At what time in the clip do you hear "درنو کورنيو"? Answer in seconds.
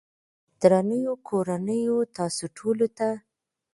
0.61-1.97